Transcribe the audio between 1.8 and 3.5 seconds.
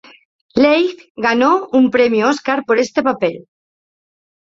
premio Oscar por este papel.